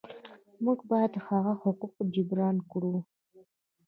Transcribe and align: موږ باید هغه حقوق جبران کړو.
موږ 0.63 0.79
باید 0.91 1.13
هغه 1.27 1.53
حقوق 1.61 1.95
جبران 2.13 2.57
کړو. 2.71 2.95